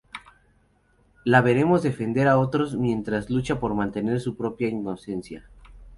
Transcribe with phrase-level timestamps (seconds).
[1.25, 5.47] La veremos defender a otros mientras lucha por mantener su propia inocencia".